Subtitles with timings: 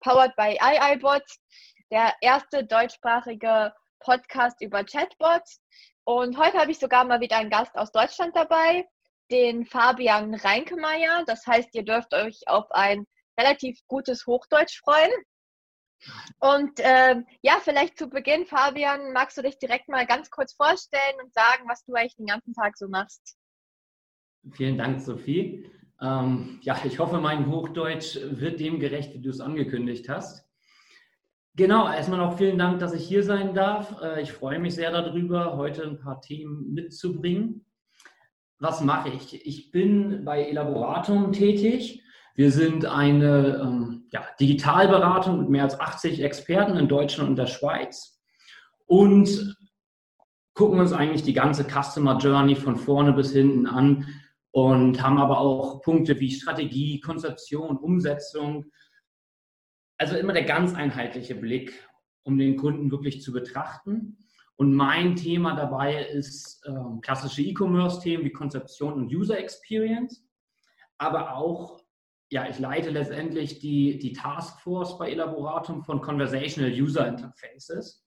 [0.00, 1.38] powered by iiBots,
[1.90, 5.60] der erste deutschsprachige Podcast über Chatbots.
[6.04, 8.86] Und heute habe ich sogar mal wieder einen Gast aus Deutschland dabei,
[9.30, 11.24] den Fabian Reinkemeyer.
[11.26, 13.06] Das heißt, ihr dürft euch auf ein
[13.38, 15.12] relativ gutes Hochdeutsch freuen.
[16.38, 21.20] Und äh, ja, vielleicht zu Beginn, Fabian, magst du dich direkt mal ganz kurz vorstellen
[21.22, 23.36] und sagen, was du eigentlich den ganzen Tag so machst?
[24.52, 25.70] Vielen Dank, Sophie.
[26.02, 30.46] Ähm, ja, ich hoffe, mein Hochdeutsch wird dem gerecht, wie du es angekündigt hast.
[31.56, 34.00] Genau, erstmal noch vielen Dank, dass ich hier sein darf.
[34.00, 37.66] Äh, ich freue mich sehr darüber, heute ein paar Themen mitzubringen.
[38.58, 39.46] Was mache ich?
[39.46, 42.02] Ich bin bei Elaboratum tätig.
[42.34, 47.46] Wir sind eine ähm, ja, Digitalberatung mit mehr als 80 Experten in Deutschland und der
[47.46, 48.22] Schweiz
[48.86, 49.56] und
[50.54, 54.06] gucken uns eigentlich die ganze Customer Journey von vorne bis hinten an,
[54.52, 58.66] und haben aber auch Punkte wie Strategie, Konzeption, Umsetzung.
[59.98, 61.88] Also immer der ganz einheitliche Blick,
[62.24, 64.18] um den Kunden wirklich zu betrachten.
[64.56, 70.26] Und mein Thema dabei ist äh, klassische E-Commerce-Themen wie Konzeption und User Experience,
[70.98, 71.80] aber auch,
[72.30, 78.06] ja, ich leite letztendlich die, die Taskforce bei Elaboratum von Conversational User Interfaces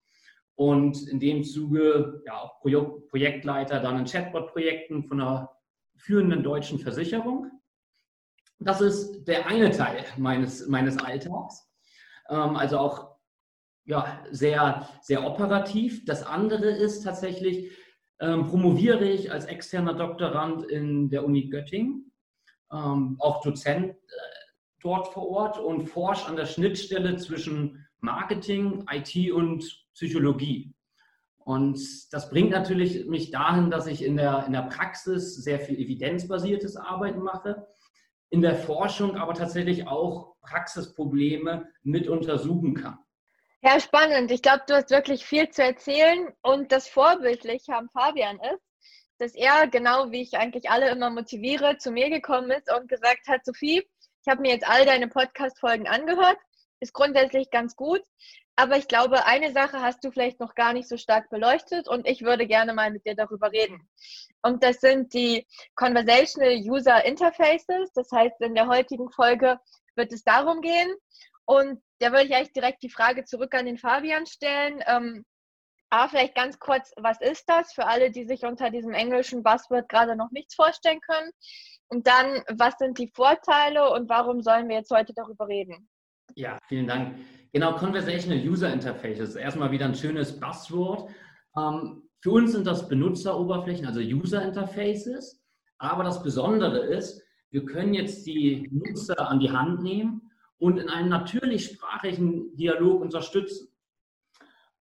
[0.56, 5.50] und in dem Zuge ja auch Projektleiter dann in Chatbot-Projekten von einer
[6.04, 7.50] führenden deutschen Versicherung.
[8.60, 11.70] Das ist der eine Teil meines, meines Alltags.
[12.30, 13.16] Ähm, also auch
[13.86, 16.04] ja, sehr, sehr operativ.
[16.06, 17.72] Das andere ist tatsächlich,
[18.20, 22.12] ähm, promoviere ich als externer Doktorand in der Uni Göttingen,
[22.72, 23.98] ähm, auch Dozent äh,
[24.82, 29.64] dort vor Ort und forsche an der Schnittstelle zwischen Marketing, IT und
[29.94, 30.74] Psychologie.
[31.46, 31.80] Und
[32.12, 36.78] das bringt natürlich mich dahin, dass ich in der, in der Praxis sehr viel evidenzbasiertes
[36.78, 37.68] Arbeiten mache,
[38.30, 42.98] in der Forschung aber tatsächlich auch Praxisprobleme mit untersuchen kann.
[43.62, 44.32] Ja, spannend.
[44.32, 48.64] Ich glaube, du hast wirklich viel zu erzählen und das vorbildlich am Fabian ist,
[49.20, 53.28] dass er, genau wie ich eigentlich alle immer motiviere, zu mir gekommen ist und gesagt
[53.28, 53.88] hat, Sophie,
[54.26, 56.38] ich habe mir jetzt all deine Podcast-Folgen angehört,
[56.80, 58.02] ist grundsätzlich ganz gut,
[58.56, 62.08] aber ich glaube, eine Sache hast du vielleicht noch gar nicht so stark beleuchtet und
[62.08, 63.90] ich würde gerne mal mit dir darüber reden.
[64.44, 67.92] Und das sind die Conversational User Interfaces.
[67.94, 69.60] Das heißt, in der heutigen Folge
[69.96, 70.94] wird es darum gehen.
[71.46, 74.84] Und da würde ich eigentlich direkt die Frage zurück an den Fabian stellen.
[74.86, 75.26] Ähm,
[75.90, 79.90] A, vielleicht ganz kurz, was ist das für alle, die sich unter diesem englischen Buzzword
[79.90, 81.32] gerade noch nichts vorstellen können?
[81.88, 85.90] Und dann, was sind die Vorteile und warum sollen wir jetzt heute darüber reden?
[86.36, 87.20] Ja, vielen Dank.
[87.52, 89.36] Genau, Conversational User Interfaces.
[89.36, 91.10] Erstmal wieder ein schönes Buzzword.
[91.56, 95.44] Ähm, für uns sind das Benutzeroberflächen, also User Interfaces.
[95.78, 97.22] Aber das Besondere ist,
[97.52, 103.68] wir können jetzt die Nutzer an die Hand nehmen und in einem natürlichsprachigen Dialog unterstützen.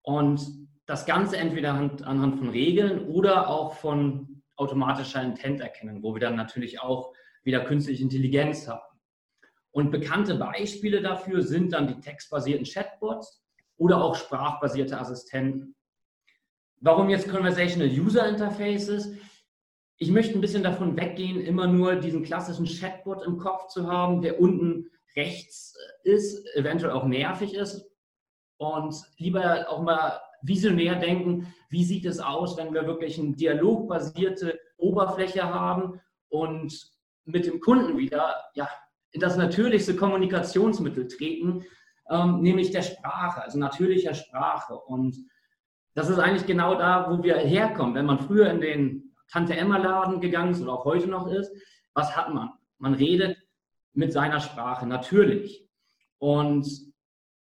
[0.02, 0.40] Und
[0.86, 6.80] das Ganze entweder anhand von Regeln oder auch von automatischer Intenterkennung, wo wir dann natürlich
[6.80, 8.91] auch wieder künstliche Intelligenz haben.
[9.72, 13.42] Und bekannte Beispiele dafür sind dann die textbasierten Chatbots
[13.78, 15.74] oder auch sprachbasierte Assistenten.
[16.80, 19.14] Warum jetzt Conversational User Interfaces?
[19.96, 24.20] Ich möchte ein bisschen davon weggehen, immer nur diesen klassischen Chatbot im Kopf zu haben,
[24.20, 27.88] der unten rechts ist, eventuell auch nervig ist.
[28.58, 34.58] Und lieber auch mal visionär denken, wie sieht es aus, wenn wir wirklich eine dialogbasierte
[34.76, 36.90] Oberfläche haben und
[37.24, 38.68] mit dem Kunden wieder ja,
[39.12, 41.64] in das natürlichste Kommunikationsmittel treten,
[42.10, 44.74] ähm, nämlich der Sprache, also natürlicher Sprache.
[44.74, 45.16] Und
[45.94, 47.94] das ist eigentlich genau da, wo wir herkommen.
[47.94, 51.50] Wenn man früher in den Tante-Emma-Laden gegangen ist oder auch heute noch ist,
[51.94, 52.50] was hat man?
[52.78, 53.36] Man redet
[53.92, 55.68] mit seiner Sprache, natürlich.
[56.18, 56.66] Und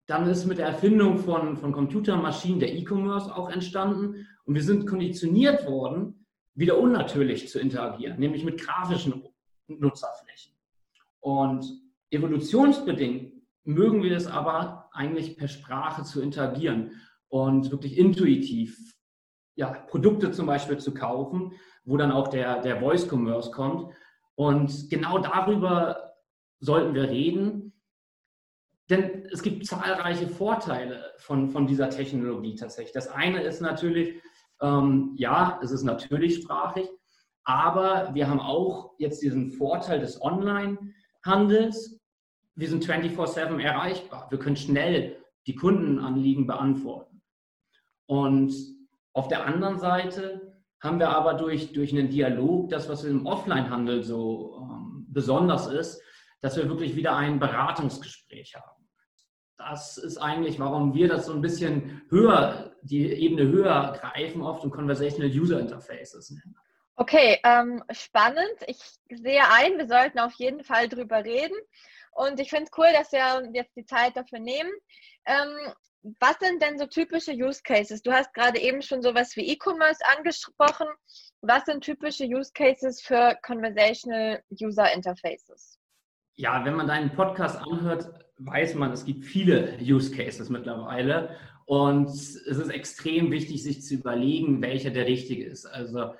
[0.06, 4.26] dann ist mit der Erfindung von, von Computermaschinen der E-Commerce auch entstanden.
[4.44, 9.22] Und wir sind konditioniert worden, wieder unnatürlich zu interagieren, nämlich mit grafischen
[9.68, 10.49] Nutzerflächen.
[11.20, 11.66] Und
[12.10, 13.32] evolutionsbedingt
[13.64, 16.92] mögen wir es aber eigentlich per Sprache zu interagieren
[17.28, 18.96] und wirklich intuitiv
[19.54, 21.52] ja, Produkte zum Beispiel zu kaufen,
[21.84, 23.92] wo dann auch der, der Voice Commerce kommt.
[24.34, 26.14] Und genau darüber
[26.58, 27.72] sollten wir reden.
[28.88, 32.92] denn es gibt zahlreiche Vorteile von, von dieser Technologie tatsächlich.
[32.92, 34.20] Das eine ist natürlich,
[34.60, 36.88] ähm, ja, es ist natürlich sprachig,
[37.44, 40.16] aber wir haben auch jetzt diesen Vorteil des
[41.24, 41.98] Online-Handels.
[42.54, 44.26] Wir sind 24-7 erreichbar.
[44.30, 47.22] Wir können schnell die Kundenanliegen beantworten.
[48.06, 48.52] Und
[49.12, 54.02] auf der anderen Seite haben wir aber durch, durch einen Dialog, das, was im Offline-Handel
[54.02, 56.02] so ähm, besonders ist,
[56.40, 58.88] dass wir wirklich wieder ein Beratungsgespräch haben.
[59.58, 64.64] Das ist eigentlich, warum wir das so ein bisschen höher, die Ebene höher greifen, oft
[64.64, 66.56] und Conversational User Interfaces nennen.
[67.00, 68.56] Okay, ähm, spannend.
[68.66, 68.76] Ich
[69.08, 71.56] sehe ein, wir sollten auf jeden Fall drüber reden.
[72.12, 74.70] Und ich finde es cool, dass wir jetzt die Zeit dafür nehmen.
[75.24, 75.48] Ähm,
[76.18, 78.02] was sind denn so typische Use Cases?
[78.02, 80.88] Du hast gerade eben schon sowas wie E-Commerce angesprochen.
[81.40, 85.78] Was sind typische Use Cases für Conversational User Interfaces?
[86.34, 91.34] Ja, wenn man deinen Podcast anhört, weiß man, es gibt viele Use Cases mittlerweile.
[91.64, 95.64] Und es ist extrem wichtig, sich zu überlegen, welcher der richtige ist.
[95.64, 96.12] Also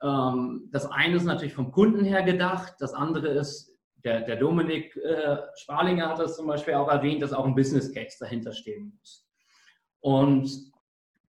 [0.00, 5.36] das eine ist natürlich vom Kunden her gedacht, das andere ist, der, der Dominik äh,
[5.56, 9.28] Sparlinger hat das zum Beispiel auch erwähnt, dass auch ein Business Case dahinter stehen muss.
[10.00, 10.72] Und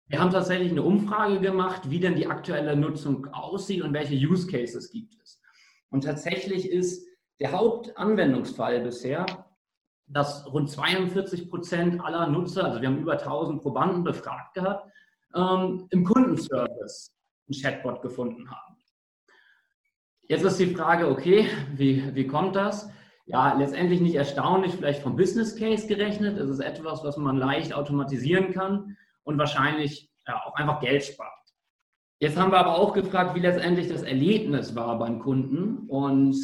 [0.06, 4.46] wir haben tatsächlich eine Umfrage gemacht, wie denn die aktuelle Nutzung aussieht und welche Use
[4.46, 5.42] Cases gibt es.
[5.90, 7.08] Und tatsächlich ist
[7.40, 9.26] der Hauptanwendungsfall bisher,
[10.06, 14.92] dass rund 42 Prozent aller Nutzer, also wir haben über 1000 Probanden befragt gehabt,
[15.34, 17.12] ähm, im Kundenservice
[17.52, 18.78] ein Chatbot gefunden haben.
[20.28, 22.90] Jetzt ist die Frage, okay, wie, wie kommt das?
[23.26, 26.38] Ja, letztendlich nicht erstaunlich, vielleicht vom Business Case gerechnet.
[26.38, 31.32] Es ist etwas, was man leicht automatisieren kann und wahrscheinlich ja, auch einfach Geld spart.
[32.20, 35.90] Jetzt haben wir aber auch gefragt, wie letztendlich das Erlebnis war beim Kunden.
[35.90, 36.38] Und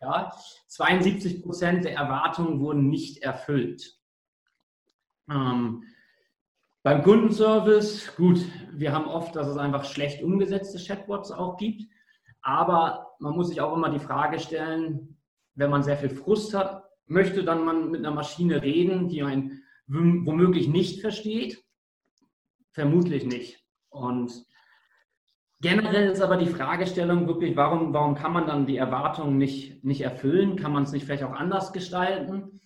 [0.00, 0.32] ja,
[0.68, 3.98] 72 Prozent der Erwartungen wurden nicht erfüllt.
[5.30, 5.82] Ähm,
[6.86, 8.38] beim Kundenservice, gut,
[8.70, 11.82] wir haben oft, dass es einfach schlecht umgesetzte Chatbots auch gibt.
[12.42, 15.18] Aber man muss sich auch immer die Frage stellen,
[15.56, 19.64] wenn man sehr viel Frust hat, möchte dann man mit einer Maschine reden, die einen
[19.88, 21.60] womöglich nicht versteht?
[22.70, 23.66] Vermutlich nicht.
[23.88, 24.46] Und
[25.60, 30.02] generell ist aber die Fragestellung wirklich, warum, warum kann man dann die Erwartungen nicht, nicht
[30.02, 30.54] erfüllen?
[30.54, 32.60] Kann man es nicht vielleicht auch anders gestalten?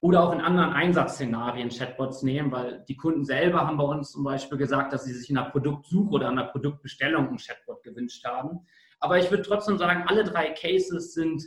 [0.00, 4.24] Oder auch in anderen Einsatzszenarien Chatbots nehmen, weil die Kunden selber haben bei uns zum
[4.24, 8.66] Beispiel gesagt, dass sie sich in einer Produktsuche oder einer Produktbestellung ein Chatbot gewünscht haben.
[9.00, 11.42] Aber ich würde trotzdem sagen, alle drei Cases sind,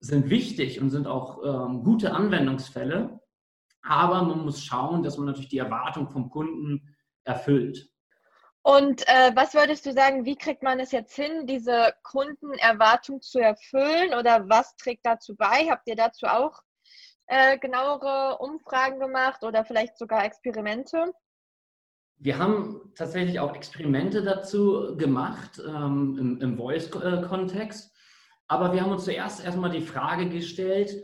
[0.00, 3.20] sind wichtig und sind auch ähm, gute Anwendungsfälle.
[3.82, 7.90] Aber man muss schauen, dass man natürlich die Erwartung vom Kunden erfüllt.
[8.62, 13.38] Und äh, was würdest du sagen, wie kriegt man es jetzt hin, diese Kundenerwartung zu
[13.38, 15.68] erfüllen oder was trägt dazu bei?
[15.70, 16.62] Habt ihr dazu auch
[17.26, 21.12] äh, genauere Umfragen gemacht oder vielleicht sogar Experimente?
[22.18, 27.92] Wir haben tatsächlich auch Experimente dazu gemacht ähm, im, im Voice-Kontext.
[28.48, 30.94] Aber wir haben uns zuerst erstmal die Frage gestellt,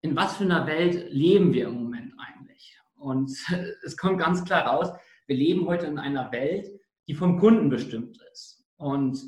[0.00, 2.78] in was für einer Welt leben wir im Moment eigentlich?
[2.96, 3.30] Und
[3.84, 4.92] es kommt ganz klar raus,
[5.26, 6.68] wir leben heute in einer Welt,
[7.08, 8.64] die vom Kunden bestimmt ist.
[8.76, 9.18] Und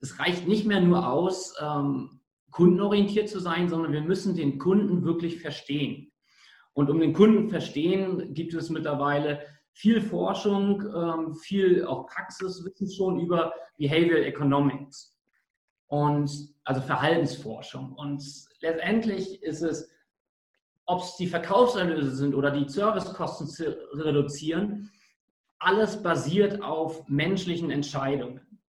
[0.00, 2.20] es reicht nicht mehr nur aus, ähm,
[2.54, 6.12] kundenorientiert zu sein, sondern wir müssen den Kunden wirklich verstehen.
[6.72, 9.40] Und um den Kunden verstehen, gibt es mittlerweile
[9.72, 15.18] viel Forschung, ähm, viel auch Praxiswissen schon über Behavioral Economics
[15.88, 16.30] und
[16.62, 17.92] also Verhaltensforschung.
[17.92, 18.22] Und
[18.60, 19.90] letztendlich ist es,
[20.86, 24.92] ob es die Verkaufserlöse sind oder die Servicekosten zu reduzieren,
[25.58, 28.60] alles basiert auf menschlichen Entscheidungen.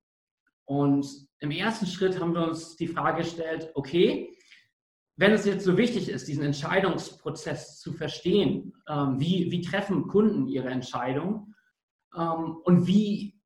[0.65, 4.35] Und im ersten Schritt haben wir uns die Frage gestellt, okay,
[5.17, 10.47] wenn es jetzt so wichtig ist, diesen Entscheidungsprozess zu verstehen, ähm, wie, wie treffen Kunden
[10.47, 11.53] ihre Entscheidung
[12.15, 13.39] ähm, und wie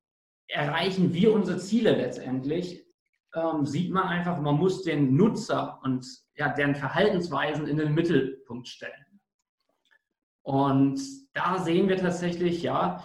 [0.48, 2.86] erreichen wir unsere Ziele letztendlich,
[3.36, 6.06] ähm, sieht man einfach, man muss den Nutzer und
[6.36, 9.22] ja, deren Verhaltensweisen in den Mittelpunkt stellen.
[10.42, 11.00] Und
[11.34, 13.04] da sehen wir tatsächlich, ja,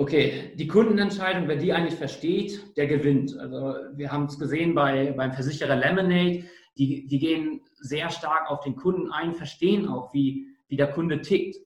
[0.00, 3.36] Okay, die Kundenentscheidung, wer die eigentlich versteht, der gewinnt.
[3.36, 6.44] Also wir haben es gesehen bei, beim Versicherer Lemonade,
[6.76, 11.20] die, die gehen sehr stark auf den Kunden ein, verstehen auch, wie, wie der Kunde
[11.20, 11.56] tickt.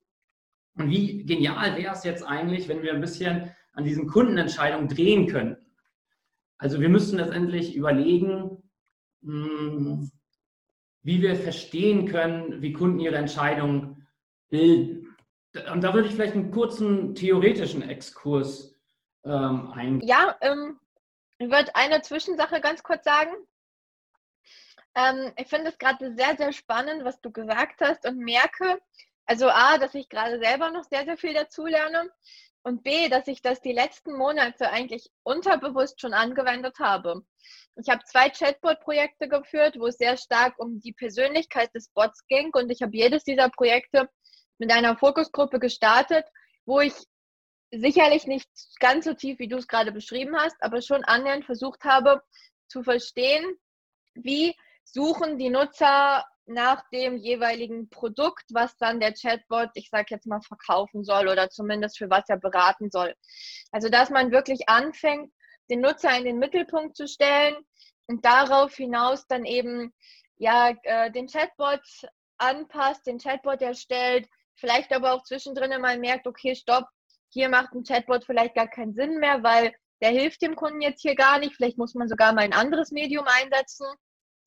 [0.76, 5.26] Und wie genial wäre es jetzt eigentlich, wenn wir ein bisschen an diesen Kundenentscheidungen drehen
[5.26, 5.66] könnten.
[6.56, 8.62] Also wir müssen letztendlich überlegen,
[9.22, 10.10] hm,
[11.02, 14.06] wie wir verstehen können, wie Kunden ihre Entscheidungen
[14.48, 15.11] bilden.
[15.70, 18.74] Und da würde ich vielleicht einen kurzen theoretischen Exkurs
[19.24, 20.08] ähm, eingehen.
[20.08, 20.80] Ja, ähm,
[21.38, 23.32] ich würde eine Zwischensache ganz kurz sagen.
[24.94, 28.80] Ähm, ich finde es gerade sehr, sehr spannend, was du gesagt hast und merke,
[29.26, 32.10] also A, dass ich gerade selber noch sehr, sehr viel dazulerne
[32.62, 37.22] und B, dass ich das die letzten Monate eigentlich unterbewusst schon angewendet habe.
[37.76, 42.50] Ich habe zwei Chatbot-Projekte geführt, wo es sehr stark um die Persönlichkeit des Bots ging
[42.52, 44.08] und ich habe jedes dieser Projekte
[44.58, 46.24] mit einer Fokusgruppe gestartet,
[46.64, 46.94] wo ich
[47.70, 48.48] sicherlich nicht
[48.80, 52.22] ganz so tief, wie du es gerade beschrieben hast, aber schon annähernd versucht habe
[52.68, 53.44] zu verstehen,
[54.14, 54.54] wie
[54.84, 60.40] suchen die Nutzer nach dem jeweiligen Produkt, was dann der Chatbot, ich sage jetzt mal,
[60.40, 63.14] verkaufen soll oder zumindest für was er beraten soll.
[63.70, 65.32] Also dass man wirklich anfängt,
[65.70, 67.56] den Nutzer in den Mittelpunkt zu stellen
[68.06, 69.94] und darauf hinaus dann eben
[70.36, 71.80] ja äh, den Chatbot
[72.38, 74.28] anpasst, den Chatbot erstellt,
[74.62, 76.86] vielleicht aber auch zwischendrin mal merkt, okay, stopp,
[77.30, 81.02] hier macht ein Chatbot vielleicht gar keinen Sinn mehr, weil der hilft dem Kunden jetzt
[81.02, 81.56] hier gar nicht.
[81.56, 83.86] Vielleicht muss man sogar mal ein anderes Medium einsetzen.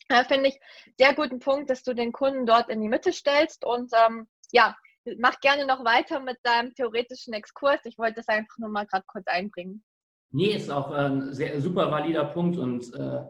[0.08, 0.60] Da finde ich
[0.98, 4.76] sehr guten Punkt, dass du den Kunden dort in die Mitte stellst und ähm, ja,
[5.18, 7.80] mach gerne noch weiter mit deinem theoretischen Exkurs.
[7.84, 9.84] Ich wollte das einfach nur mal gerade kurz einbringen.
[10.32, 13.24] Nee, ist auch ein sehr super valider Punkt und äh,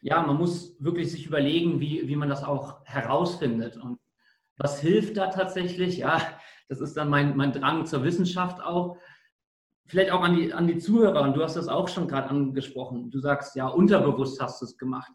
[0.00, 3.98] ja, man muss wirklich sich überlegen, wie, wie man das auch herausfindet und
[4.58, 5.98] was hilft da tatsächlich.
[5.98, 6.20] Ja,
[6.68, 8.98] das ist dann mein, mein Drang zur Wissenschaft auch.
[9.86, 13.10] Vielleicht auch an die, an die Zuhörer, und du hast das auch schon gerade angesprochen.
[13.10, 15.12] Du sagst, ja, unterbewusst hast du es gemacht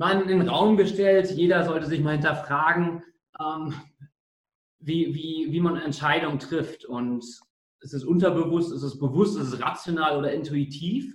[0.00, 1.30] mal in den Raum gestellt.
[1.30, 3.04] Jeder sollte sich mal hinterfragen,
[3.38, 3.74] ähm,
[4.78, 6.86] wie, wie, wie man Entscheidungen trifft.
[6.86, 7.22] Und
[7.80, 11.14] ist es unterbewusst, ist es bewusst, ist es rational oder intuitiv?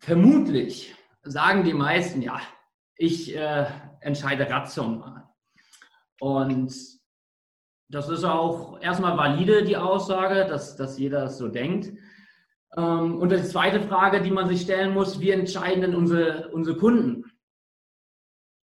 [0.00, 2.40] Vermutlich sagen die meisten, ja,
[2.94, 3.66] ich äh,
[4.00, 5.29] entscheide rational.
[6.20, 6.72] Und
[7.88, 11.92] das ist auch erstmal valide, die Aussage, dass, dass jeder das so denkt.
[12.76, 16.76] Ähm, und die zweite Frage, die man sich stellen muss, wie entscheiden denn unsere, unsere
[16.76, 17.24] Kunden?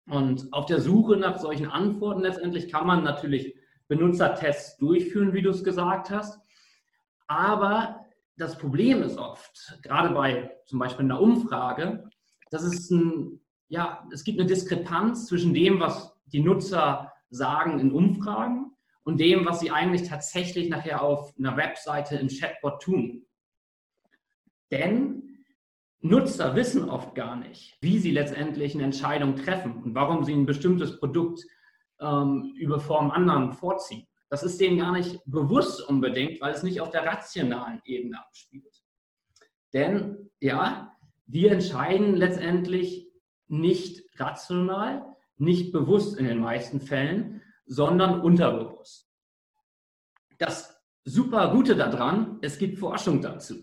[0.07, 3.55] Und auf der Suche nach solchen Antworten letztendlich kann man natürlich
[3.87, 6.39] Benutzertests durchführen, wie du es gesagt hast.
[7.27, 8.05] Aber
[8.37, 12.07] das Problem ist oft, gerade bei zum Beispiel einer Umfrage,
[12.51, 17.91] dass es ein, ja, es gibt eine Diskrepanz zwischen dem, was die Nutzer sagen in
[17.91, 18.71] Umfragen
[19.03, 23.25] und dem, was sie eigentlich tatsächlich nachher auf einer Webseite im Chatbot tun.
[24.71, 25.25] Denn
[26.01, 30.45] Nutzer wissen oft gar nicht, wie sie letztendlich eine Entscheidung treffen und warum sie ein
[30.45, 31.41] bestimmtes Produkt
[31.99, 34.07] ähm, über Form anderen vorziehen.
[34.29, 38.83] Das ist denen gar nicht bewusst unbedingt, weil es nicht auf der rationalen Ebene abspielt.
[39.73, 43.07] Denn ja, wir entscheiden letztendlich
[43.47, 49.09] nicht rational, nicht bewusst in den meisten Fällen, sondern unterbewusst.
[50.37, 53.55] Das super Gute daran, es gibt Forschung dazu.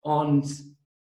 [0.00, 0.46] Und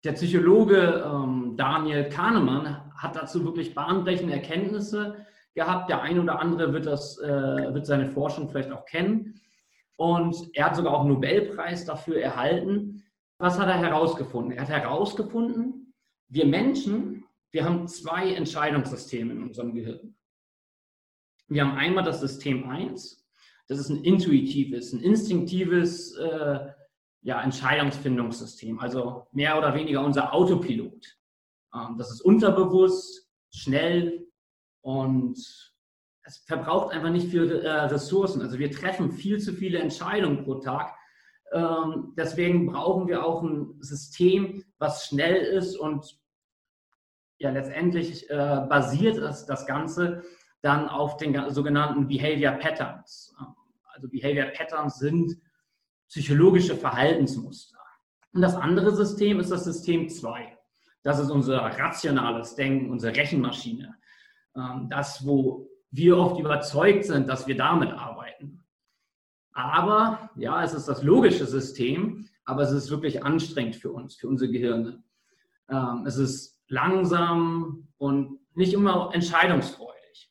[0.04, 5.90] der Psychologe ähm, Daniel Kahnemann hat dazu wirklich bahnbrechende Erkenntnisse gehabt.
[5.90, 7.28] Der eine oder andere wird, das, äh,
[7.74, 9.40] wird seine Forschung vielleicht auch kennen.
[9.96, 13.04] Und er hat sogar auch einen Nobelpreis dafür erhalten.
[13.38, 14.52] Was hat er herausgefunden?
[14.52, 15.94] Er hat herausgefunden,
[16.28, 20.16] wir Menschen, wir haben zwei Entscheidungssysteme in unserem Gehirn.
[21.48, 23.26] Wir haben einmal das System 1,
[23.66, 26.60] das ist ein intuitives, ein instinktives äh,
[27.22, 31.18] ja, Entscheidungsfindungssystem, also mehr oder weniger unser Autopilot.
[31.74, 34.26] Ähm, das ist unterbewusst, schnell
[34.82, 35.38] und
[36.22, 38.42] es verbraucht einfach nicht viel äh, Ressourcen.
[38.42, 40.94] Also wir treffen viel zu viele Entscheidungen pro Tag.
[41.52, 46.19] Ähm, deswegen brauchen wir auch ein System, was schnell ist und
[47.40, 50.22] ja, letztendlich äh, basiert das, das Ganze
[50.60, 53.34] dann auf den sogenannten Behavior Patterns.
[53.94, 55.36] Also Behavior Patterns sind
[56.08, 57.78] psychologische Verhaltensmuster.
[58.32, 60.58] Und das andere System ist das System 2.
[61.02, 63.96] Das ist unser rationales Denken, unsere Rechenmaschine.
[64.54, 68.66] Ähm, das, wo wir oft überzeugt sind, dass wir damit arbeiten.
[69.54, 74.28] Aber, ja, es ist das logische System, aber es ist wirklich anstrengend für uns, für
[74.28, 75.02] unsere Gehirne.
[75.70, 80.30] Ähm, es ist langsam und nicht immer entscheidungsfreudig.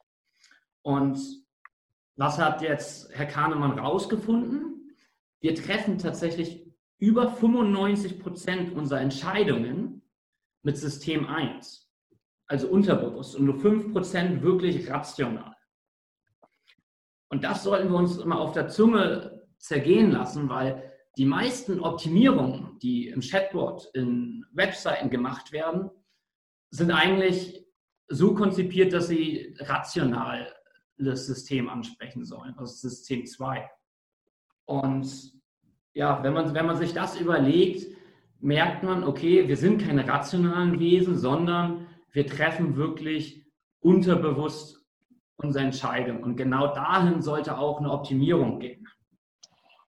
[0.82, 1.20] Und
[2.16, 4.96] was hat jetzt Herr Kahnemann rausgefunden?
[5.42, 6.66] Wir treffen tatsächlich
[6.98, 10.02] über 95 Prozent unserer Entscheidungen
[10.64, 11.90] mit System 1,
[12.48, 15.56] also unterbewusst, und nur 5 Prozent wirklich rational.
[17.30, 22.78] Und das sollten wir uns immer auf der Zunge zergehen lassen, weil die meisten Optimierungen,
[22.80, 25.90] die im Chatbot, in Webseiten gemacht werden,
[26.70, 27.66] sind eigentlich
[28.08, 30.54] so konzipiert, dass sie rational
[30.98, 33.70] das System ansprechen sollen, also System 2.
[34.66, 35.34] Und
[35.94, 37.96] ja, wenn man, wenn man sich das überlegt,
[38.40, 43.46] merkt man, okay, wir sind keine rationalen Wesen, sondern wir treffen wirklich
[43.82, 44.86] unterbewusst
[45.38, 46.24] unsere Entscheidung.
[46.24, 48.88] Und genau dahin sollte auch eine Optimierung gehen.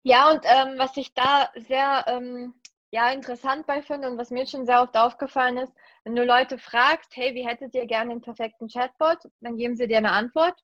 [0.03, 2.53] Ja, und ähm, was ich da sehr ähm,
[2.91, 6.57] ja, interessant bei finde und was mir schon sehr oft aufgefallen ist, wenn du Leute
[6.57, 10.59] fragst, hey, wie hättet ihr gerne den perfekten Chatbot, dann geben sie dir eine Antwort.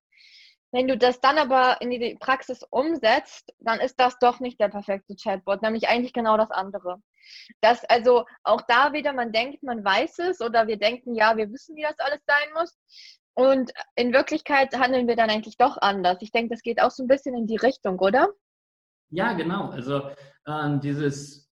[0.71, 4.67] Wenn du das dann aber in die Praxis umsetzt, dann ist das doch nicht der
[4.67, 7.01] perfekte Chatbot, nämlich eigentlich genau das andere.
[7.61, 11.49] Dass also auch da wieder man denkt, man weiß es oder wir denken, ja, wir
[11.51, 12.77] wissen, wie das alles sein muss.
[13.35, 16.17] Und in Wirklichkeit handeln wir dann eigentlich doch anders.
[16.21, 18.27] Ich denke, das geht auch so ein bisschen in die Richtung, oder?
[19.09, 19.69] Ja, genau.
[19.69, 20.09] Also
[20.45, 21.46] ähm, dieses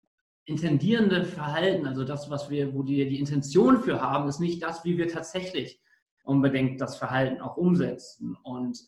[0.46, 4.86] intendierende Verhalten, also das, was wir, wo wir die Intention für haben, ist nicht das,
[4.86, 5.82] wie wir tatsächlich
[6.24, 8.38] unbedingt das Verhalten auch umsetzen.
[8.44, 8.80] Und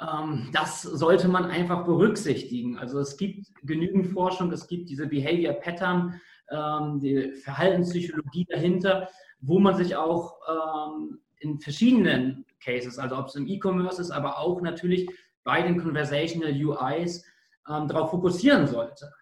[0.00, 2.78] ähm, das sollte man einfach berücksichtigen.
[2.78, 6.20] Also es gibt genügend Forschung, es gibt diese Behavior Pattern,
[6.50, 9.08] ähm, die Verhaltenspsychologie dahinter,
[9.40, 14.38] wo man sich auch ähm, in verschiedenen Cases, also ob es im E-Commerce ist, aber
[14.38, 15.08] auch natürlich
[15.44, 17.24] bei den Conversational UIs
[17.68, 19.12] ähm, darauf fokussieren sollte.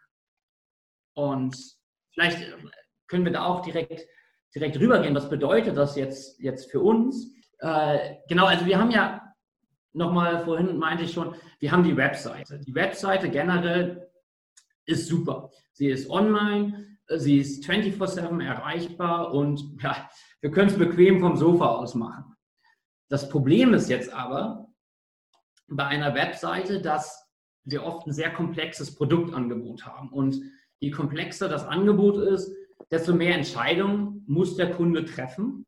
[1.14, 1.56] Und
[2.12, 2.38] vielleicht
[3.06, 4.06] können wir da auch direkt,
[4.54, 5.14] direkt rübergehen.
[5.14, 7.32] Was bedeutet das jetzt, jetzt für uns?
[7.58, 9.20] Äh, genau, also wir haben ja
[9.92, 12.60] nochmal vorhin meinte ich schon, wir haben die Webseite.
[12.60, 14.08] Die Webseite generell
[14.86, 15.50] ist super.
[15.72, 20.08] Sie ist online, sie ist 24-7 erreichbar und ja,
[20.40, 22.34] wir können es bequem vom Sofa aus machen.
[23.08, 24.68] Das Problem ist jetzt aber
[25.68, 27.28] bei einer Webseite, dass
[27.64, 30.10] wir oft ein sehr komplexes Produktangebot haben.
[30.10, 30.40] Und
[30.80, 32.52] je komplexer das Angebot ist,
[32.90, 35.66] desto mehr Entscheidungen muss der Kunde treffen.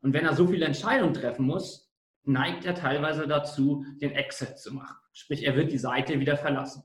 [0.00, 1.92] Und wenn er so viele Entscheidungen treffen muss,
[2.24, 4.96] neigt er teilweise dazu, den Exit zu machen.
[5.12, 6.82] Sprich, er wird die Seite wieder verlassen.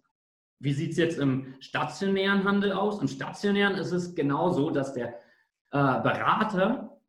[0.59, 3.01] Wie sieht es jetzt im stationären Handel aus?
[3.01, 5.15] Im stationären ist es genauso, dass der
[5.71, 6.99] äh, Berater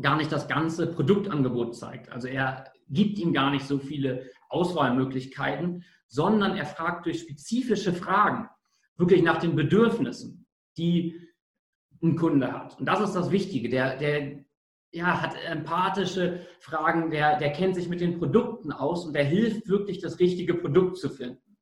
[0.00, 2.10] gar nicht das ganze Produktangebot zeigt.
[2.10, 8.48] Also er gibt ihm gar nicht so viele Auswahlmöglichkeiten, sondern er fragt durch spezifische Fragen
[9.00, 11.28] wirklich nach den Bedürfnissen, die
[12.02, 12.78] ein Kunde hat.
[12.78, 13.68] Und das ist das Wichtige.
[13.68, 14.44] Der, der
[14.92, 19.68] ja, hat empathische Fragen, der, der kennt sich mit den Produkten aus und der hilft
[19.68, 21.56] wirklich, das richtige Produkt zu finden.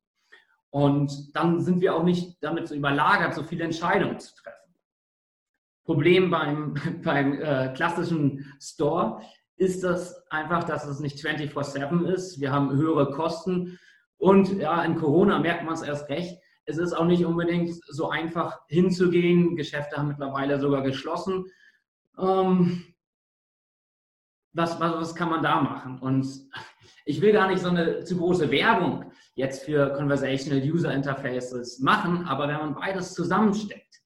[0.71, 4.75] Und dann sind wir auch nicht damit so überlagert, so viele Entscheidungen zu treffen.
[5.85, 9.21] Problem beim, beim äh, klassischen Store
[9.55, 12.39] ist das einfach, dass es nicht 24-7 ist.
[12.39, 13.79] Wir haben höhere Kosten
[14.17, 16.39] und ja, in Corona merkt man es erst recht.
[16.69, 19.55] Es ist auch nicht unbedingt so einfach hinzugehen.
[19.55, 21.45] Geschäfte haben mittlerweile sogar geschlossen.
[22.17, 22.85] Ähm,
[24.53, 25.99] was, was, was kann man da machen?
[25.99, 26.27] Und
[27.05, 32.25] ich will gar nicht so eine zu große Werbung jetzt für Conversational User Interfaces machen,
[32.25, 34.01] aber wenn man beides zusammensteckt,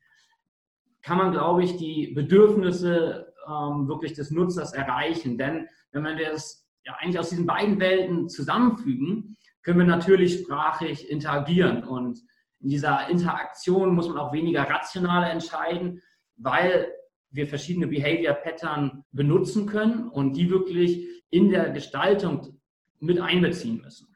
[1.02, 5.38] kann man, glaube ich, die Bedürfnisse ähm, wirklich des Nutzers erreichen.
[5.38, 11.10] Denn wenn wir das ja eigentlich aus diesen beiden Welten zusammenfügen, können wir natürlich sprachig
[11.10, 11.84] interagieren.
[11.84, 12.20] Und
[12.64, 16.02] in dieser Interaktion muss man auch weniger rational entscheiden,
[16.38, 16.92] weil
[17.30, 22.60] wir verschiedene Behavior Pattern benutzen können und die wirklich in der Gestaltung
[23.00, 24.08] mit einbeziehen müssen.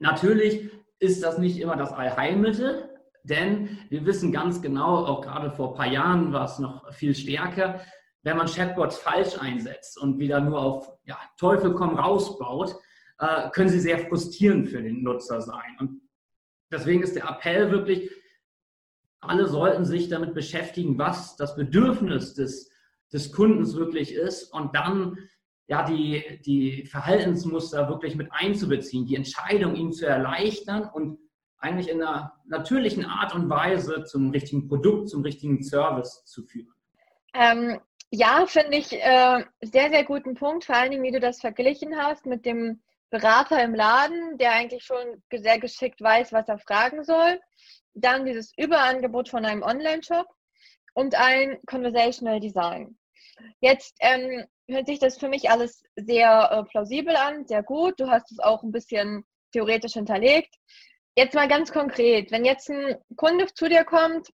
[0.00, 2.88] Natürlich ist das nicht immer das Allheilmittel,
[3.22, 7.14] denn wir wissen ganz genau, auch gerade vor ein paar Jahren war es noch viel
[7.14, 7.80] stärker,
[8.22, 12.74] wenn man Chatbots falsch einsetzt und wieder nur auf ja, Teufel komm raus baut,
[13.20, 15.76] äh, können sie sehr frustrierend für den Nutzer sein.
[15.78, 16.00] Und
[16.70, 18.10] deswegen ist der Appell wirklich,
[19.20, 22.70] alle sollten sich damit beschäftigen, was das Bedürfnis des,
[23.12, 25.18] des Kundens wirklich ist und dann
[25.66, 31.18] ja, die, die Verhaltensmuster wirklich mit einzubeziehen, die Entscheidung ihm zu erleichtern und
[31.58, 36.72] eigentlich in einer natürlichen Art und Weise zum richtigen Produkt, zum richtigen Service zu führen.
[37.34, 41.40] Ähm, ja, finde ich äh, sehr, sehr guten Punkt, vor allen Dingen, wie du das
[41.40, 46.58] verglichen hast mit dem Berater im Laden, der eigentlich schon sehr geschickt weiß, was er
[46.58, 47.38] fragen soll
[48.00, 50.26] dann dieses Überangebot von einem Online-Shop
[50.94, 52.98] und ein Conversational Design.
[53.60, 57.98] Jetzt ähm, hört sich das für mich alles sehr äh, plausibel an, sehr gut.
[58.00, 60.54] Du hast es auch ein bisschen theoretisch hinterlegt.
[61.16, 64.28] Jetzt mal ganz konkret, wenn jetzt ein Kunde zu dir kommt,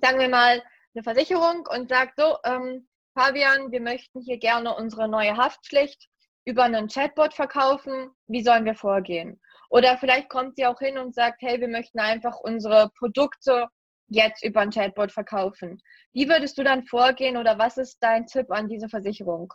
[0.00, 0.62] sagen wir mal
[0.94, 6.08] eine Versicherung und sagt so, ähm, Fabian, wir möchten hier gerne unsere neue Haftpflicht
[6.44, 8.10] über einen Chatbot verkaufen.
[8.26, 9.40] Wie sollen wir vorgehen?
[9.70, 13.68] Oder vielleicht kommt sie auch hin und sagt, hey, wir möchten einfach unsere Produkte
[14.08, 15.80] jetzt über ein Chatbot verkaufen.
[16.12, 19.52] Wie würdest du dann vorgehen oder was ist dein Tipp an diese Versicherung?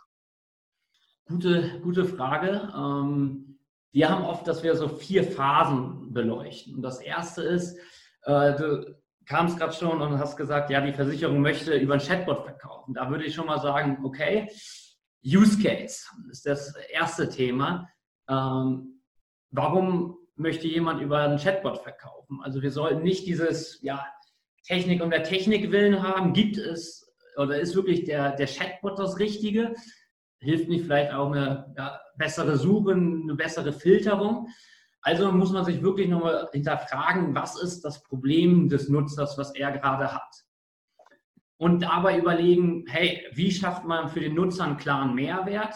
[1.28, 2.72] Gute, gute Frage.
[2.74, 3.58] Ähm,
[3.92, 6.76] wir haben oft, dass wir so vier Phasen beleuchten.
[6.76, 7.78] Und das erste ist,
[8.22, 8.96] äh, du
[9.26, 12.94] kamst gerade schon und hast gesagt, ja, die Versicherung möchte über ein Chatbot verkaufen.
[12.94, 14.48] Da würde ich schon mal sagen, okay,
[15.26, 17.88] Use Case ist das erste Thema.
[18.28, 19.00] Ähm,
[19.50, 22.40] warum möchte jemand über einen Chatbot verkaufen?
[22.42, 24.06] Also wir sollten nicht dieses ja,
[24.64, 26.32] Technik um der Technik willen haben.
[26.32, 27.02] Gibt es
[27.36, 29.74] oder ist wirklich der, der Chatbot das Richtige?
[30.38, 34.48] Hilft nicht vielleicht auch eine ja, bessere Suche, eine bessere Filterung?
[35.02, 39.72] Also muss man sich wirklich nochmal hinterfragen, was ist das Problem des Nutzers, was er
[39.72, 40.45] gerade hat?
[41.58, 45.74] Und dabei überlegen, hey, wie schafft man für den Nutzer einen klaren Mehrwert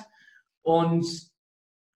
[0.62, 1.06] und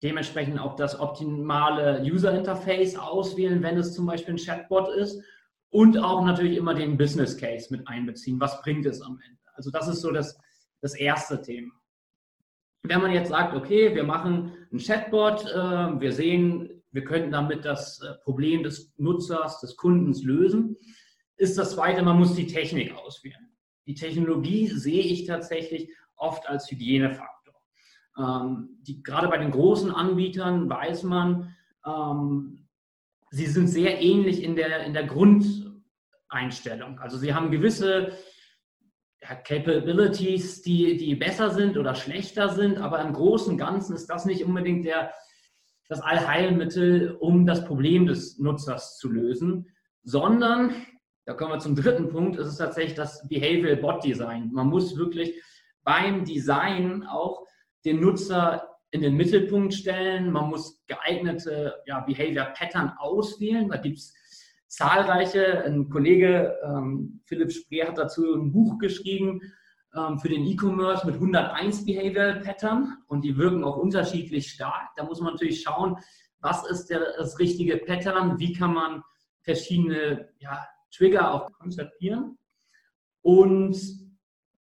[0.03, 5.23] dementsprechend auch das optimale User Interface auswählen, wenn es zum Beispiel ein Chatbot ist
[5.71, 8.39] und auch natürlich immer den Business Case mit einbeziehen.
[8.41, 9.41] Was bringt es am Ende?
[9.55, 10.39] Also das ist so das,
[10.81, 11.73] das erste Thema.
[12.83, 17.65] Wenn man jetzt sagt, okay, wir machen ein Chatbot, äh, wir sehen, wir könnten damit
[17.65, 20.77] das äh, Problem des Nutzers, des Kundens lösen.
[21.37, 23.54] Ist das zweite, man muss die Technik auswählen.
[23.87, 27.55] Die Technologie sehe ich tatsächlich oft als Hygienefaktor.
[28.19, 31.55] Ähm, die, gerade bei den großen Anbietern weiß man,
[31.87, 32.69] ähm,
[33.31, 36.99] sie sind sehr ähnlich in der, in der Grundeinstellung.
[37.01, 38.13] Also sie haben gewisse
[39.21, 44.07] ja, Capabilities, die, die besser sind oder schlechter sind, aber im Großen und Ganzen ist
[44.07, 45.13] das nicht unbedingt der,
[45.89, 49.69] das Allheilmittel, um das Problem des Nutzers zu lösen,
[50.03, 50.75] sondern,
[51.27, 54.51] da kommen wir zum dritten Punkt, ist es tatsächlich das Behavioral Bot Design.
[54.53, 55.41] Man muss wirklich
[55.83, 57.47] beim Design auch
[57.85, 60.31] den Nutzer in den Mittelpunkt stellen.
[60.31, 63.69] Man muss geeignete ja, Behavior Pattern auswählen.
[63.69, 64.15] Da gibt es
[64.69, 65.65] zahlreiche.
[65.65, 69.41] Ein Kollege, ähm, Philipp Spree, hat dazu ein Buch geschrieben,
[69.97, 74.91] ähm, für den E-Commerce mit 101 Behavioral Pattern und die wirken auch unterschiedlich stark.
[74.97, 75.97] Da muss man natürlich schauen,
[76.41, 79.03] was ist der, das richtige Pattern, wie kann man
[79.43, 82.39] verschiedene ja, Trigger auch konzipieren
[83.23, 83.77] und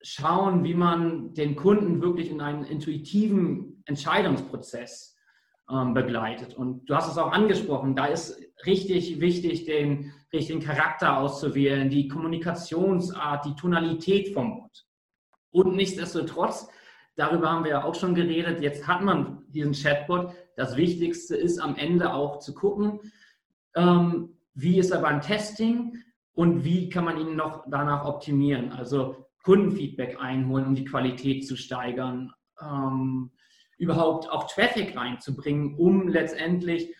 [0.03, 5.16] schauen, wie man den Kunden wirklich in einen intuitiven Entscheidungsprozess
[5.70, 6.55] ähm, begleitet.
[6.55, 12.09] Und du hast es auch angesprochen, da ist richtig wichtig, den richtigen Charakter auszuwählen, die
[12.09, 14.85] Kommunikationsart, die Tonalität vom Wort.
[15.51, 16.68] Und nichtsdestotrotz,
[17.16, 20.35] darüber haben wir ja auch schon geredet, jetzt hat man diesen Chatbot.
[20.57, 23.01] Das Wichtigste ist am Ende auch zu gucken,
[23.75, 25.97] ähm, wie ist er beim Testing
[26.35, 28.73] und wie kann man ihn noch danach optimieren.
[28.73, 33.31] Also Kundenfeedback einholen, um die Qualität zu steigern, ähm,
[33.79, 36.94] überhaupt auch Traffic reinzubringen, um letztendlich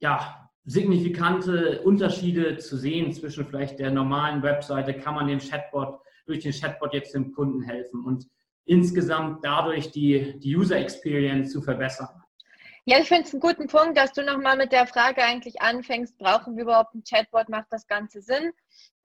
[0.00, 6.40] ja, signifikante Unterschiede zu sehen zwischen vielleicht der normalen Webseite, kann man den Chatbot durch
[6.40, 8.26] den Chatbot jetzt dem Kunden helfen und
[8.64, 12.23] insgesamt dadurch die, die User Experience zu verbessern.
[12.86, 16.18] Ja, ich finde es einen guten Punkt, dass du nochmal mit der Frage eigentlich anfängst,
[16.18, 18.52] brauchen wir überhaupt ein Chatbot, macht das Ganze Sinn?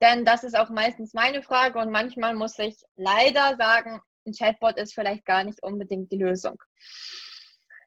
[0.02, 4.78] Denn das ist auch meistens meine Frage und manchmal muss ich leider sagen, ein Chatbot
[4.78, 6.62] ist vielleicht gar nicht unbedingt die Lösung.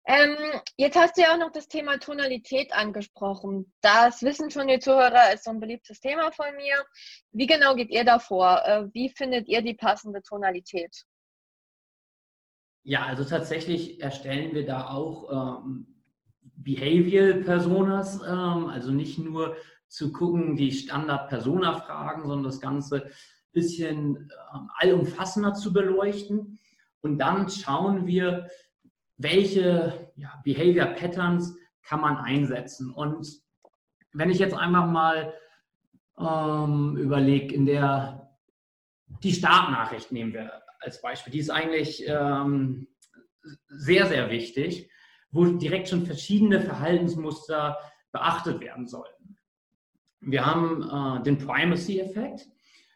[0.07, 0.37] Ähm,
[0.79, 3.73] jetzt hast du ja auch noch das Thema Tonalität angesprochen.
[3.83, 6.85] Das wissen schon die Zuhörer, ist so ein beliebtes Thema von mir.
[7.33, 8.63] Wie genau geht ihr da vor?
[8.65, 11.05] Äh, wie findet ihr die passende Tonalität?
[12.85, 15.87] Ja, also tatsächlich erstellen wir da auch ähm,
[16.57, 19.57] Behavioral Personas, ähm, also nicht nur
[19.89, 23.13] zu gucken, die Standard-Persona-Fragen, sondern das Ganze ein
[23.53, 26.59] bisschen ähm, allumfassender zu beleuchten.
[27.03, 28.49] Und dann schauen wir,
[29.17, 32.91] welche ja, Behavior Patterns kann man einsetzen.
[32.91, 33.27] Und
[34.13, 35.35] wenn ich jetzt einfach mal
[36.19, 38.19] ähm, überlege, in der
[39.23, 42.89] die Startnachricht nehmen wir als Beispiel, die ist eigentlich ähm,
[43.69, 44.91] sehr, sehr wichtig,
[45.31, 47.79] wo direkt schon verschiedene Verhaltensmuster
[48.13, 49.37] beachtet werden sollten.
[50.21, 52.49] Wir haben äh, den Primacy-Effekt,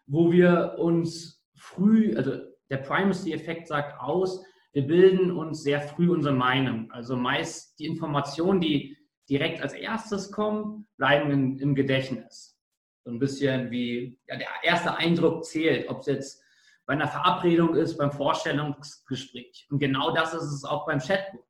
[0.06, 2.38] wo wir uns früh, also
[2.70, 6.90] der Primacy-Effekt sagt aus, wir bilden uns sehr früh unsere Meinung.
[6.92, 8.96] Also meist die Informationen, die
[9.28, 12.58] direkt als erstes kommen, bleiben in, im Gedächtnis.
[13.04, 16.42] So ein bisschen wie ja, der erste Eindruck zählt, ob es jetzt
[16.86, 19.66] bei einer Verabredung ist, beim Vorstellungsgespräch.
[19.70, 21.44] Und genau das ist es auch beim Chatbot.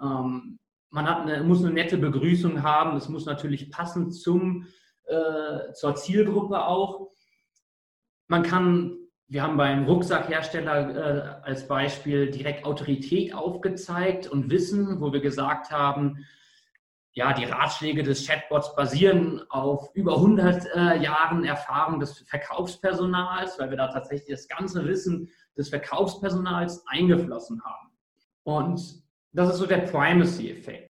[0.00, 0.58] Ähm,
[0.90, 4.66] man eine, muss eine nette Begrüßung haben, es muss natürlich passen zum,
[5.04, 5.94] äh, zur
[6.66, 7.10] auch.
[8.28, 15.12] Man kann wir haben beim Rucksackhersteller äh, als Beispiel direkt Autorität aufgezeigt und Wissen, wo
[15.12, 16.26] wir gesagt haben,
[17.20, 23.68] ja, die Ratschläge des Chatbots basieren auf über 100 äh, Jahren Erfahrung des Verkaufspersonals, weil
[23.68, 27.90] wir da tatsächlich das ganze Wissen des Verkaufspersonals eingeflossen haben.
[28.44, 29.02] Und
[29.32, 30.88] das ist so der Primacy-Effekt.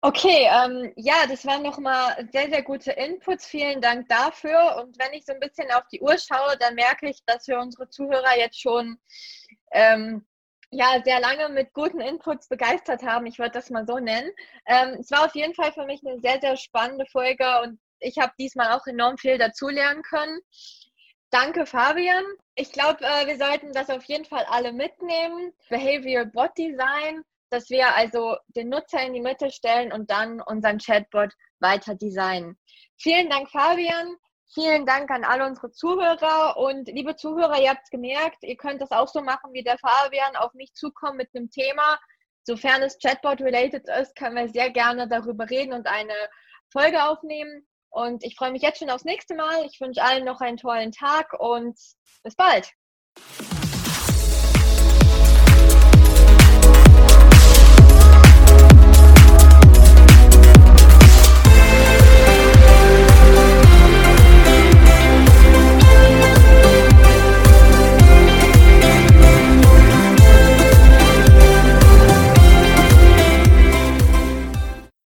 [0.00, 3.44] Okay, ähm, ja, das waren nochmal sehr, sehr gute Inputs.
[3.44, 4.76] Vielen Dank dafür.
[4.80, 7.58] Und wenn ich so ein bisschen auf die Uhr schaue, dann merke ich, dass wir
[7.58, 8.96] unsere Zuhörer jetzt schon
[9.72, 10.24] ähm,
[10.70, 13.26] ja, sehr lange mit guten Inputs begeistert haben.
[13.26, 14.30] Ich würde das mal so nennen.
[14.66, 18.18] Ähm, es war auf jeden Fall für mich eine sehr, sehr spannende Folge und ich
[18.18, 20.40] habe diesmal auch enorm viel dazulernen können.
[21.30, 22.24] Danke, Fabian.
[22.54, 25.52] Ich glaube, äh, wir sollten das auf jeden Fall alle mitnehmen.
[25.68, 30.78] Behavioral Bot Design, dass wir also den Nutzer in die Mitte stellen und dann unseren
[30.78, 32.56] Chatbot weiter designen.
[32.98, 34.16] Vielen Dank, Fabian.
[34.54, 38.92] Vielen Dank an alle unsere Zuhörer und liebe Zuhörer, ihr habt gemerkt, ihr könnt das
[38.92, 41.98] auch so machen wie der Fabian, auf mich zukommen mit einem Thema.
[42.44, 46.14] Sofern es Chatbot-related ist, können wir sehr gerne darüber reden und eine
[46.70, 47.66] Folge aufnehmen.
[47.90, 49.66] Und ich freue mich jetzt schon aufs nächste Mal.
[49.66, 51.76] Ich wünsche allen noch einen tollen Tag und
[52.22, 52.70] bis bald.